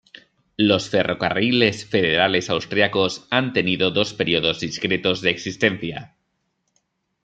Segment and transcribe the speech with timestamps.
[0.57, 6.15] Los Ferrocarriles Federales Austríacos han tenido dos períodos discretos de existencia.